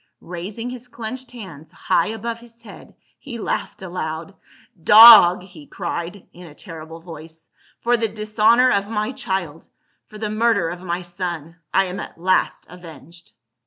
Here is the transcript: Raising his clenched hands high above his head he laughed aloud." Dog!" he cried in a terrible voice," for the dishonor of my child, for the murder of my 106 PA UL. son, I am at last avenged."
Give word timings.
Raising 0.23 0.71
his 0.71 0.87
clenched 0.87 1.29
hands 1.29 1.71
high 1.71 2.07
above 2.07 2.39
his 2.39 2.63
head 2.63 2.95
he 3.19 3.37
laughed 3.37 3.83
aloud." 3.83 4.33
Dog!" 4.95 5.43
he 5.43 5.67
cried 5.67 6.27
in 6.33 6.47
a 6.47 6.55
terrible 6.55 6.99
voice," 7.01 7.49
for 7.83 7.95
the 7.97 8.07
dishonor 8.07 8.71
of 8.71 8.89
my 8.89 9.11
child, 9.11 9.67
for 10.07 10.17
the 10.17 10.27
murder 10.31 10.69
of 10.69 10.79
my 10.79 11.03
106 11.05 11.17
PA 11.19 11.23
UL. 11.23 11.29
son, 11.43 11.55
I 11.71 11.85
am 11.85 11.99
at 11.99 12.17
last 12.17 12.65
avenged." 12.67 13.33